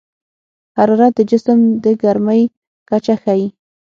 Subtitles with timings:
[0.77, 2.41] حرارت د جسم د ګرمۍ
[2.89, 3.47] کچه ښيي.